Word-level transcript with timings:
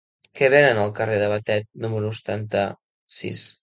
Què 0.39 0.47
venen 0.53 0.79
al 0.85 0.95
carrer 1.01 1.21
de 1.25 1.29
Batet 1.35 1.71
número 1.87 2.13
setanta-sis? 2.23 3.51